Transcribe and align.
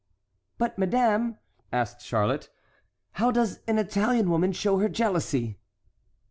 "But, 0.57 0.79
madame," 0.79 1.37
asked 1.71 2.01
Charlotte, 2.01 2.49
"how 3.11 3.29
does 3.29 3.59
an 3.67 3.77
Italian 3.77 4.31
woman 4.31 4.51
show 4.51 4.79
her 4.79 4.89
jealousy?" 4.89 5.59